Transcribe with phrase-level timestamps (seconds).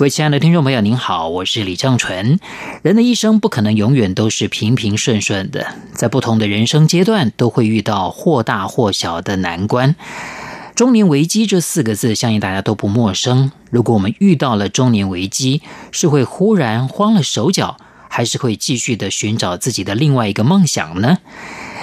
[0.00, 2.40] 各位亲爱的听众朋友，您好，我是李正淳。
[2.80, 9.94] 人的一生不可能永远都是平平顺顺的，在不同的人生阶段都会遇到或大或小的难关。
[10.74, 13.52] 中年危机这四个字，相信大家都不陌生。
[13.68, 15.60] 如果我们遇到了中年危机，
[15.92, 17.76] 是会忽然慌了手脚，
[18.08, 21.18] 还是会继续的寻找自己的另外一个梦想呢？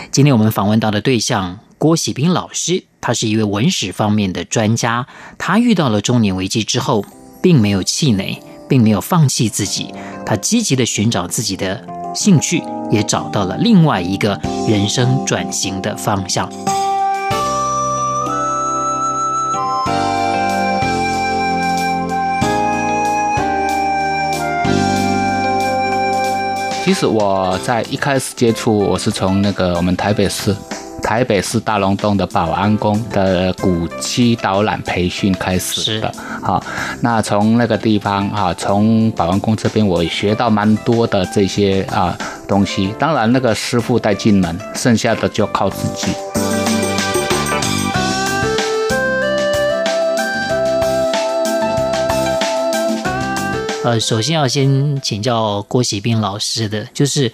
[0.09, 5.05] 今天我们访问到的对象郭喜斌老师，他是一位文史方面的专家。
[5.37, 7.05] 他遇到了中年危机之后，
[7.47, 9.93] 并没有气馁，并没有放弃自己，
[10.25, 11.81] 他积极的寻找自己的
[12.13, 12.61] 兴趣，
[12.91, 14.37] 也找到了另外一个
[14.67, 16.51] 人生转型的方向。
[26.83, 30.53] 其实我在一开始接触，我是从那个我们台北市。
[31.07, 36.61] 台北市大龙洞的保安宫的古迹导览培训开始的，好，
[36.99, 42.13] 那从那个地方哈，从保安宫这边我也学到蛮多的这些啊
[42.45, 42.93] 东西。
[42.99, 46.11] 当然，那个师傅带进门，剩下的就靠自己。
[53.85, 57.31] 呃，首先要先请教郭喜斌老师的，就是。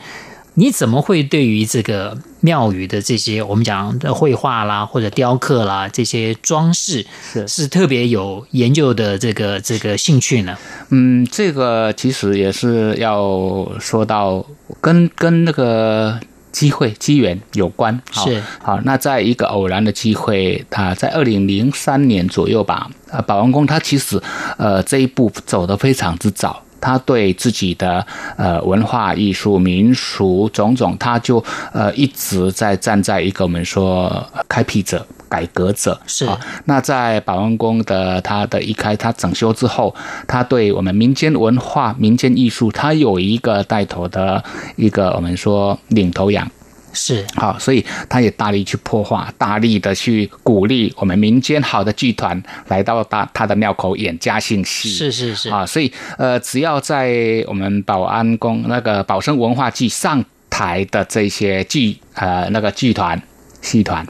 [0.55, 10.55] 你怎么会对于这个庙宇的这些我们讲的绘画啦，或者雕刻啦这些装饰是是特别有研究的这个这个兴趣呢？
[10.89, 14.45] 嗯，这个其实也是要说到
[14.79, 16.19] 跟跟那个
[16.51, 17.99] 机会机缘有关。
[18.11, 24.21] 是好，那在一个偶然的机会，他在二零零三年左右吧，呃，保安宫它其实
[24.58, 26.61] 呃这一步走得非常之早。
[26.83, 28.05] 他对自己的
[28.36, 36.27] 呃文化艺术民俗种种，他就呃一直在站在一个我们说开辟者、改革者是。
[36.66, 39.95] 那在保安宫的他的一开，他整修之后，
[40.27, 44.43] 他对我们民间文化、民间艺术，他有一个带头的
[44.76, 46.45] 一个我们说领头羊。
[46.93, 54.89] 是好，所以他也大力去破化，大力的去鼓励我们民间好的剧团来到他他的庙口演嘉兴戏。
[54.89, 63.21] 是是是啊，所以呃，只要在我们保安宫那个保生文化剧上台的这些剧呃那个剧团。
[63.64, 64.05] 戏团，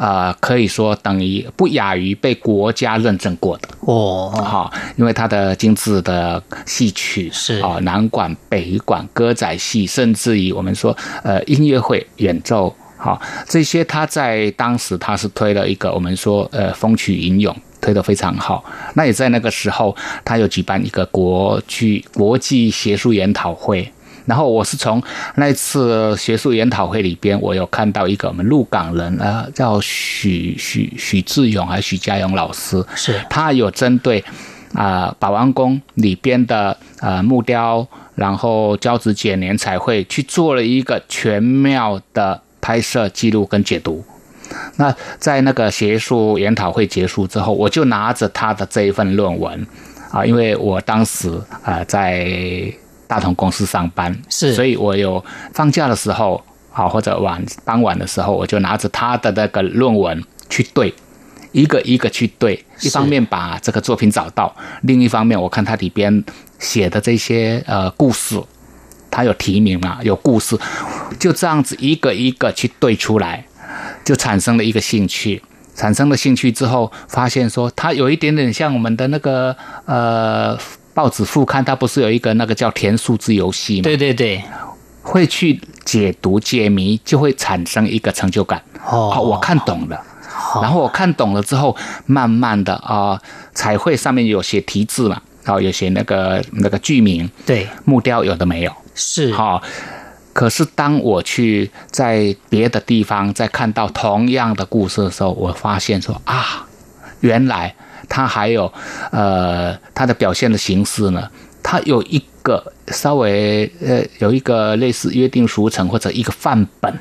[0.00, 18.64] 呃，可以说等于不亚于被国家认证过的哦，好，因为他的精致的戏曲是啊，南管、北管、歌仔戏，甚至于我们说呃音乐会演奏，好，这些他在当时他是推了一个我们说呃风起云涌，推得非常好。
[18.94, 23.92] 那也在那个时候，他有举办一个国剧国际学术研讨会。
[24.26, 25.02] 然后我是从
[25.36, 34.18] 那次学术研讨会里边，我有看到一个我们鹿港人啊，叫许许许志勇还是许家勇老师，是他有针对
[34.74, 37.86] 啊、呃、保安宫里边的呃木雕，
[38.16, 44.04] 然后交趾剪年彩绘去做了一个全庙的拍摄记录跟解读。
[44.76, 49.66] 那在那个学术研讨会结束之后，我就拿着他的这一份论文
[50.10, 51.30] 啊，因为我当时
[51.62, 52.72] 啊、呃、在。
[53.06, 55.24] 大同公司上班是，所以我有
[55.54, 60.92] 放假的时候，好或者晚傍晚的时候，我就拿着他的那个论文去对，
[61.52, 62.64] 一个一个去对。
[62.80, 66.24] 一方面把这个作品找到，另一方面我看他里边
[66.58, 68.38] 写的这些呃故事，
[69.10, 70.58] 他有提名嘛，有故事，
[71.18, 73.46] 就这样子一个一个去对出来，
[74.04, 75.42] 就产生了一个兴趣。
[75.74, 80.58] 产生了兴趣之后，发现说他有一点点像我们的那个呃。
[80.96, 83.82] 报纸副刊，它不是有一个那个叫填数字游戏吗？
[83.82, 84.42] 对对对，
[85.02, 88.62] 会去解读解谜，就会产生一个成就感。
[88.82, 90.02] 哦，我看懂了。
[90.62, 91.76] 然后我看懂了之后，
[92.06, 93.20] 慢慢的啊、呃，
[93.52, 97.30] 彩绘上面有写题字嘛，然后有写那个那个剧名。
[97.44, 98.72] 对，木雕有的没有。
[98.94, 99.30] 是。
[99.34, 99.60] 哈，
[100.32, 106.66] 可是当我去在别的地方再看到同样的故事的时候，我发现说啊，
[107.20, 107.74] 原来。
[108.08, 108.72] 它还有，
[109.12, 111.28] 呃，它的表现的形式呢，
[111.62, 116.98] 它有一个稍微呃，有一个类似约定俗成或者一个范本，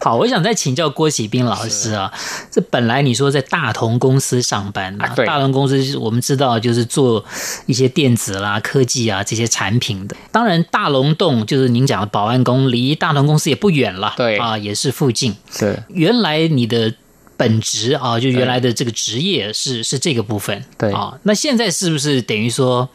[0.00, 2.12] 好，我想再请教郭启斌老师啊，
[2.50, 7.24] 这本来你说在大同公司上班啊，大同公司我们知道就是做
[7.66, 10.14] 一些电子啦、科技啊这些产品的。
[10.30, 14.36] 当然，大龙洞就是您讲的保安宫，离大同公司也不远了，对。
[14.36, 15.34] 啊，也是附近。
[15.58, 16.92] 对，原来你的
[17.36, 22.88] 本职啊，就原来的这个职业是是这个部分，对啊，那现在是不是等于说？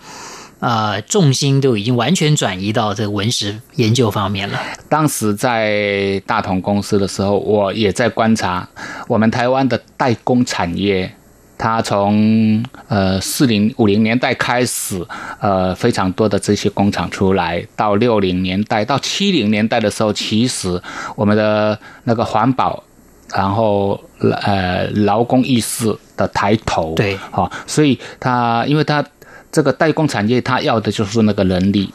[0.59, 4.59] 呃，重心都已经完全转移到这个文史研究方面了。
[4.89, 8.67] 当时在大同公司的时候，我也在观察
[9.07, 11.13] 我们台湾的代工产业。
[11.59, 15.05] 它从呃四零五零年代开始，
[15.39, 20.81] 呃非常多的这些工厂出来，到六零年代到七零年代的时候，其实
[21.15, 22.83] 我们的那个环保，
[23.33, 29.05] 然后呃劳工意识的抬头，对，好，所以他因为他。
[29.49, 31.91] 这个代工产业，他要的就是那个人力。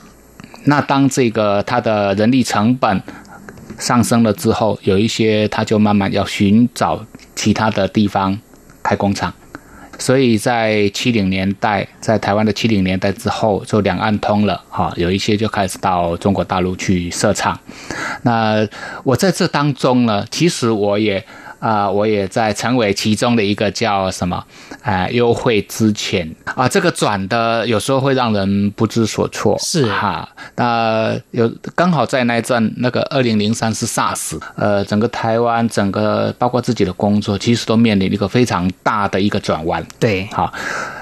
[0.65, 3.01] 那当这个他的人力成本
[3.79, 7.05] 上升了之后，有一些他就慢慢要寻找
[7.37, 8.37] 其他的地方
[8.83, 9.33] 开工厂。
[10.03, 17.57] 所以在七零年代，在台湾的七零年代之后，就两岸通了，哈，有一些就开始到中国大陆去设厂。
[18.23, 18.67] 那
[19.05, 21.25] 我在这当中呢，其实我也。
[21.63, 24.45] 啊、呃，我也在成为其中的一个叫什么，
[24.83, 30.29] 呃，优惠之前啊，这个转的有时候会让人不知所措，是哈。
[30.57, 39.87] 那有刚好在那一阵，那个二零零三是 SARS，呃，整个台湾，整个包括自己的工作，其实都面临一个非常大的一个转弯。
[40.01, 40.53] 对，好，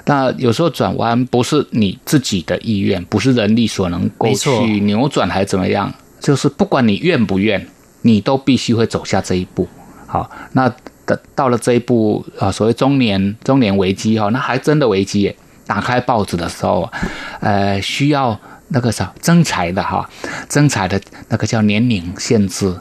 [0.04, 5.90] 那有时候转弯不是你自己的意愿，不是人力所能够去扭转，还是怎么样？
[6.20, 7.66] 就是不管你愿不愿，
[8.02, 9.66] 你都必须会走下这一步。
[10.10, 10.68] 好，那
[11.06, 15.36] 的到了这一步啊，所谓中年中年危机哈，那还真的危机耶。
[15.66, 16.90] 打开报纸的时候，
[17.38, 18.36] 呃，需要
[18.70, 20.10] 那个啥征才的哈，
[20.48, 22.74] 征才的那个叫年龄限制。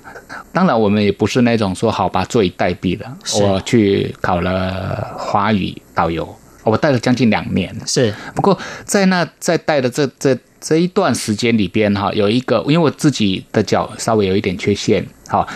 [0.52, 3.06] 当然，我们也不是那种说好吧坐以待毙的。
[3.40, 7.72] 我去考了华语导游，我带了将近两年。
[7.86, 15.48] 是，不过在那在带的这这这一段时间里边哈，有一个因为我自己的脚稍微有一点缺陷，好。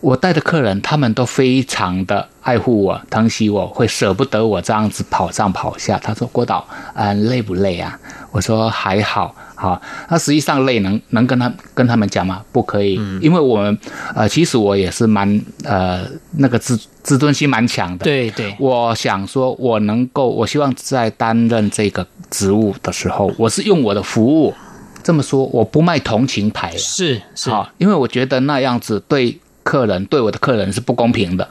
[0.00, 5.98] 我带的客人，他们都非常的爱护我、疼惜我，会舍不得我这样子跑上跑下。
[6.02, 7.98] 他说：“郭导，嗯，累不累啊？”
[8.32, 12.42] 我说：“还好。”好，那实际上累能能跟他跟他们讲吗？
[12.50, 13.78] 不可以，嗯、因为我们
[14.14, 16.00] 呃，其实我也是蛮呃
[16.38, 18.04] 那个自自尊心蛮强的。
[18.04, 24.54] 对对，我想说，我能够，我希望在担任这个职务的时候，我是用我的服务。
[25.02, 26.74] 这么说，我不卖同情牌。
[26.78, 29.38] 是是，好，因为我觉得那样子对。
[29.62, 31.48] 客人对我的客人是不公平的，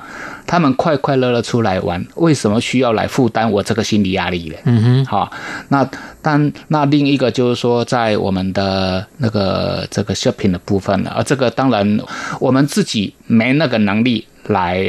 [0.47, 4.56] 他们快快乐乐出来玩，为什么需要来负担我这个心理压力呢？
[4.65, 5.31] 嗯哼，好，
[5.69, 5.88] 那
[6.21, 12.00] 但那另一个就是说，在我们的那个这个 shopping 的部分呢，啊，这个当然
[12.39, 14.83] 我们自己没那个能力来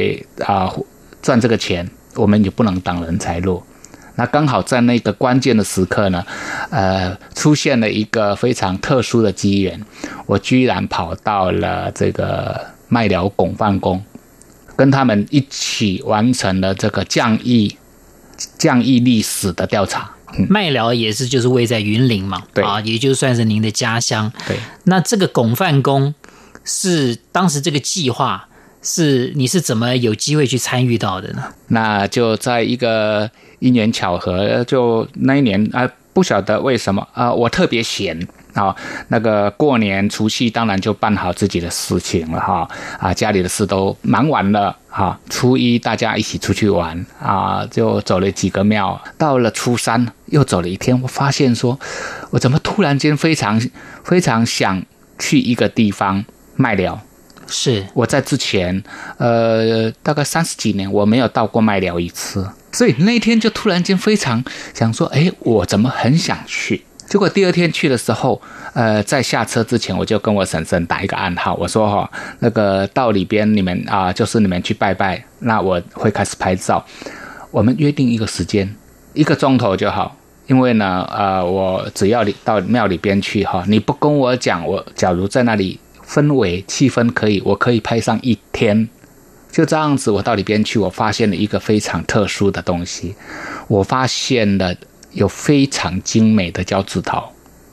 [0.45, 0.73] 啊
[1.21, 3.61] 赚这个钱，我们也不能挡人财路。
[4.15, 6.25] 那刚好在那个关键的时刻呢，
[6.69, 9.79] 呃，出现了一个非常特殊的机缘，
[10.25, 12.59] 我居然跑到了这个。
[12.93, 14.03] 麦寮拱范公，
[14.75, 17.77] 跟他们一起完成了这个将役
[18.57, 20.11] 将役历史的调查。
[20.49, 24.29] 麦寮也是就是位在云林嘛，对啊，也就算是您的家乡。
[24.45, 26.13] 对，那这个拱范公
[26.65, 28.49] 是当时这个计划
[28.81, 31.43] 是你是怎么有机会去参与到的呢？
[31.67, 38.27] 那就在一个因缘巧合，就那一年啊，不晓得为什么啊，我特别闲。
[38.53, 38.75] 啊，
[39.07, 42.69] 那个过年除夕当然就办好自己的事情了哈，
[42.99, 51.79] 啊，家里的事都忙完了哈，初一大家一起出去玩啊，就走了几个庙，到了初三又走了一天，我发现说，
[52.31, 53.61] 我怎么突然间非常
[54.03, 54.83] 非常想
[55.17, 56.23] 去一个地方
[56.55, 56.99] 卖寮，
[57.47, 58.83] 是我在之前
[59.17, 64.43] 呃大概三十几年我没有到过麦寮一次，所以那天就突然间非常
[64.73, 66.83] 想说，哎，我怎么很想去。
[67.11, 68.41] 结果第二天去的时候，
[68.73, 76.85] 呃，在下车之前，我就跟我婶婶打一个暗号，我说哈，那个到里边你们啊，就是你们去拜拜，那我会开始拍照。
[77.51, 78.73] 我们约定一个时间，
[79.11, 80.15] 一个钟头就好，
[80.47, 85.77] 因为呢，呃，我只要你到庙里边去哈，你不跟我讲，我假如在那里
[86.07, 88.87] 氛围气氛可以，我可以拍上一天。
[89.51, 93.13] 就这样子，我到里边去，我发现了一个非常特殊的东西，
[93.67, 94.73] 我发现了。
[95.11, 97.31] 有非常精美的交趾陶，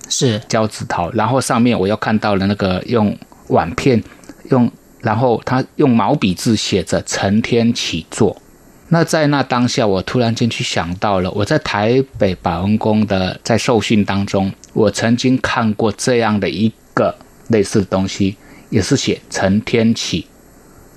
[0.09, 0.40] 是。
[0.49, 3.16] 交趾陶，然后上面我又看到了那个用
[3.49, 4.02] 碗片，
[4.50, 8.40] 用然后他用毛笔字写着“承天启作”。
[8.90, 17.14] 那在那当下，我突然间去想到了，我在台北保安宫的在受训当中，我曾经看过这样的一个
[17.49, 18.37] 类似的东西，
[18.71, 20.26] 也是写“承天启”，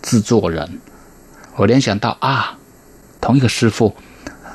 [0.02, 0.80] 制作人，
[1.58, 2.58] 我联想到啊，
[3.20, 3.94] 同一个师傅，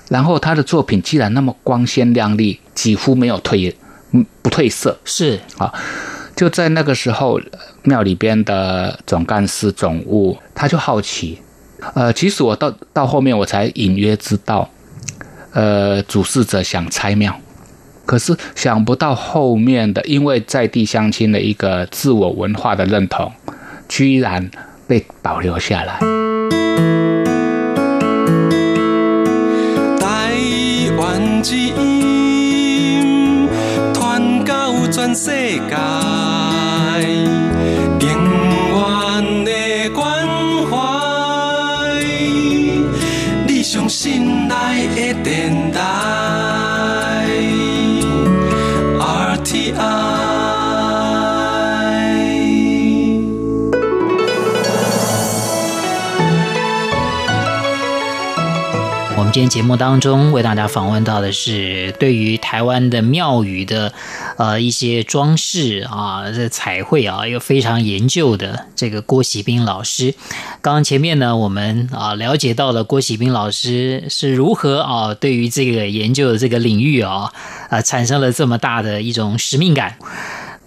[0.09, 3.73] 然后他的作品既然那么光鲜亮丽，几乎没有褪，
[4.43, 5.73] 不褪色，是啊，
[6.35, 7.41] 就在那个时候，
[7.83, 11.39] 庙里边的总干事总务他就好奇，
[11.95, 14.69] 呃，其实我到到后面我才隐约知道，
[15.53, 17.35] 呃，主事者想拆庙。
[18.05, 23.33] 可是想不到后面的，因为在地乡亲的一个自我文化的认同，
[23.89, 24.49] 居然
[24.87, 25.99] 被保留下来。
[31.17, 33.49] 传之音
[33.95, 36.36] 传到全世界，
[59.37, 63.93] 今天节目当中为大家访问到的是对于台湾的庙宇的
[64.39, 70.15] 呃一些装饰啊，这彩绘啊，一个非常研究的这个郭喜斌老师。
[70.63, 77.31] 刚刚前面呢，我们啊了解到了郭喜斌老师是如何啊对于这个研究的这个领域啊
[77.69, 79.99] 啊产生了这么大的一种使命感。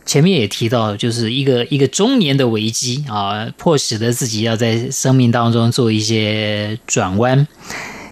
[0.06, 7.48] 前面也提到，就是一个一个中年的危机啊，迫使得自己要在生命当中做一些转弯。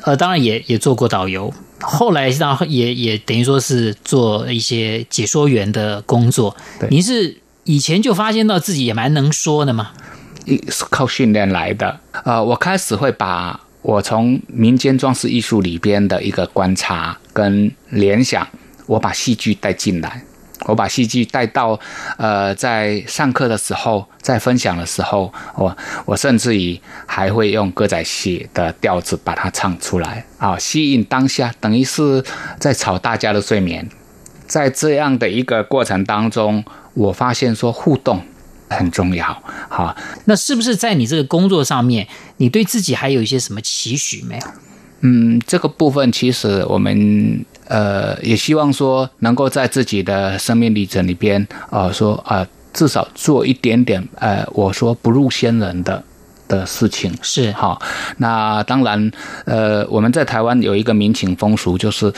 [0.08, 6.56] 呃，当然也也做过导游，后来然后也也等于说是做一些解说员的工作。
[6.80, 7.36] 对，您是
[7.66, 9.92] 以前就发现到自己也蛮能说的吗？
[10.70, 12.00] 是靠训练来的。
[12.24, 18.48] 呃，我开始会把我从民间装饰艺术里边的一个观察跟联想，
[18.86, 20.24] 我把戏剧带进来。
[20.68, 21.80] 我把戏剧带到，
[22.18, 32.24] 呃，在上课的时候，在分享的时候，我我甚至于还会用歌仔戏的调子把它唱出来啊，吸引当下，等于是
[32.60, 33.90] 在吵大家的睡眠。
[34.46, 38.22] 在这样的一个过程当中，我发现说互动
[38.70, 39.26] 很重要。
[39.70, 39.96] 好，
[40.26, 42.08] 那是不是在你这个工作上面，
[42.38, 44.42] 你对自己还有一些什么期许没有？
[45.02, 47.46] 嗯，这个部分其实我们。
[47.68, 56.04] 呃，也希望说能够在自己的生命历程里边，啊、呃，说啊、呃，至少做一点点，呃，我说不入仙人的
[56.48, 57.82] 的事情是好。
[58.18, 59.12] 那当然，
[59.46, 62.14] 呃，我们在台湾有一个民情风俗，就是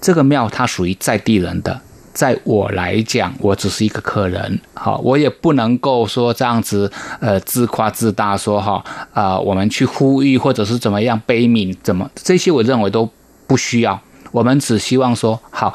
[0.00, 1.80] 这个庙它属于在地人的，
[2.12, 6.90] 在我来讲，我只是一个客人，好，我也不能够说这样子，
[7.20, 13.08] 呃，自夸自大说哈，啊、呃，我们去呼吁或者是怎么样悲悯，怎么这些，我认为都
[13.46, 14.00] 不需要。
[14.32, 15.74] 我们只希望说，好，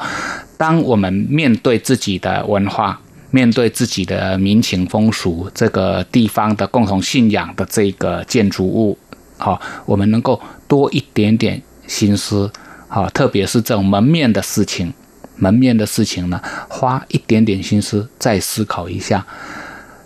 [0.56, 8.98] 当我们面对自己的文化，面对自己的民情风俗，这个地方的共同信仰的这个建筑物，
[9.38, 12.50] 好，我们能够多一点点心思，
[12.88, 14.92] 好，特别是这种门面的事情，
[15.36, 19.24] 门面的事情呢，花一点点心思再思考一下，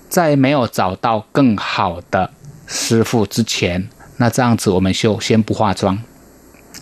[0.08, 2.30] 在没有找到更好的
[2.66, 5.98] 师傅之前，那这样子我们就先不化妆。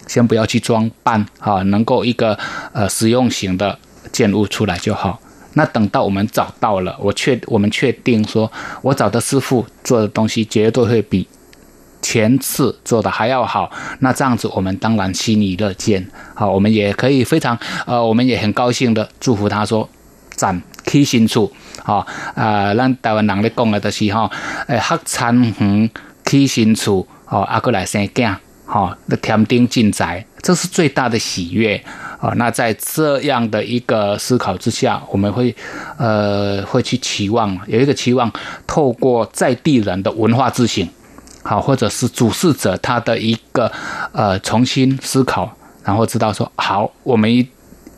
[0.06, 2.38] 先不要去装扮啊，能够一个
[2.72, 3.78] 呃实用型的
[4.10, 5.20] 建物出来就好。
[5.54, 11.28] 那等到我们找到了，我确我们确定说，我找的师傅做的东西绝对会比
[12.00, 13.70] 前次做的还要好。
[13.98, 16.10] 那这样子，我们当然心里乐见。
[16.34, 19.86] 好，我们也可以非常呃，我们也很高兴的祝福他说，
[20.34, 21.52] 赞起新厝
[21.84, 24.30] 啊啊，让台湾人咧讲的都是哈，
[24.68, 25.90] 诶，黑田园
[26.24, 28.34] 起新厝哦，阿哥来生囝。
[28.64, 31.76] 好，那添丁进宅，这是最大的喜悦
[32.18, 32.32] 啊！
[32.36, 35.54] 那在这样的一个思考之下，我们会
[35.98, 38.32] 呃会去期望有一个期望，
[38.66, 40.88] 透过在地人的文化自省，
[41.42, 43.70] 好，或者是主事者他的一个
[44.12, 45.54] 呃重新思考，
[45.84, 47.46] 然后知道说好，我们一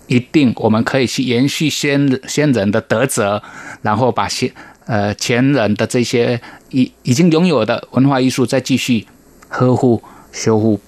[0.09, 3.41] 一定我们可以去延续先先人的德泽，
[3.83, 4.51] 然后把先
[4.87, 6.41] 呃前人的这些
[6.71, 9.07] 已已经拥有的文化艺术再继续
[9.49, 10.03] 呵护。
[10.35, 10.81] 修复，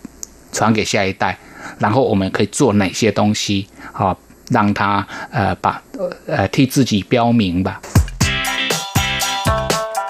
[0.53, 1.39] 传给下一代，
[1.79, 3.69] 然后我们可以做哪些东西？
[3.93, 4.19] 好，
[4.51, 5.81] 让他呃把
[6.27, 7.81] 呃替自己标明吧。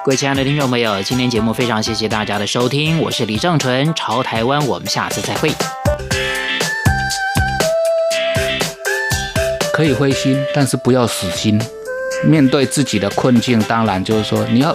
[0.05, 5.53] 各位亲爱的听众朋友，今天节目非常谢谢大家的收听，我是李正淳，朝台湾，我们下次再会。
[9.75, 11.61] 可以灰心，但是不要死心。
[12.25, 14.75] 面对自己的困境，当然就是说你要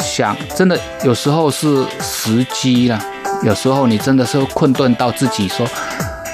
[0.00, 2.98] 想，真的有时候是时机了。
[3.42, 5.66] 有时候你真的是困顿到自己说，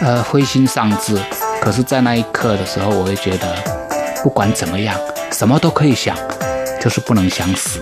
[0.01, 1.17] 呃，灰心丧志。
[1.63, 3.57] 可是，在那一刻的时候，我会觉得，
[4.23, 4.99] 不管怎么样，
[5.33, 6.17] 什么都可以想，
[6.81, 7.81] 就是不能想死。